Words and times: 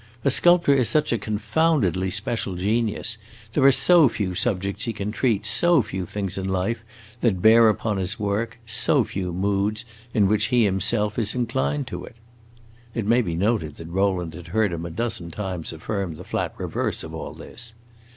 A 0.25 0.31
sculptor 0.31 0.73
is 0.73 0.89
such 0.89 1.13
a 1.13 1.19
confoundedly 1.19 2.09
special 2.09 2.55
genius; 2.55 3.19
there 3.53 3.63
are 3.63 3.71
so 3.71 4.09
few 4.09 4.33
subjects 4.33 4.85
he 4.85 4.93
can 4.93 5.11
treat, 5.11 5.45
so 5.45 5.83
few 5.83 6.07
things 6.07 6.39
in 6.39 6.49
life 6.49 6.83
that 7.19 7.39
bear 7.39 7.69
upon 7.69 7.97
his 7.97 8.19
work, 8.19 8.57
so 8.65 9.03
few 9.03 9.31
moods 9.31 9.85
in 10.11 10.27
which 10.27 10.45
he 10.45 10.63
himself 10.65 11.19
is 11.19 11.35
inclined 11.35 11.85
to 11.85 12.03
it." 12.03 12.15
(It 12.95 13.05
may 13.05 13.21
be 13.21 13.35
noted 13.35 13.75
that 13.75 13.89
Rowland 13.89 14.33
had 14.33 14.47
heard 14.47 14.73
him 14.73 14.87
a 14.87 14.89
dozen 14.89 15.29
times 15.29 15.71
affirm 15.71 16.15
the 16.15 16.23
flat 16.23 16.55
reverse 16.57 17.03
of 17.03 17.13
all 17.13 17.35
this.) 17.35 17.73